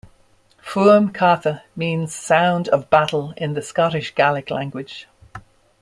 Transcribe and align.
Fuaim 0.65 1.13
Catha 1.13 1.61
means 1.75 2.15
'Sound 2.15 2.67
of 2.69 2.89
Battle' 2.89 3.35
in 3.37 3.53
the 3.53 3.61
Scottish 3.61 4.15
Gaelic 4.15 4.49
language. 4.49 5.07